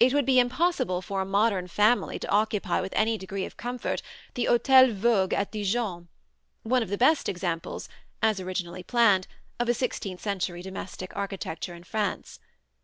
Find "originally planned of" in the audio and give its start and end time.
8.40-9.70